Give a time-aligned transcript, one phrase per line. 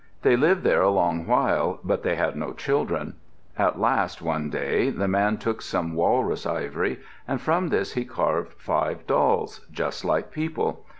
[0.23, 3.17] They lived there a long while, but they had no children.
[3.55, 8.53] At last one day the man took some walrus ivory, and from this he carved
[8.53, 10.83] five dolls, just like people.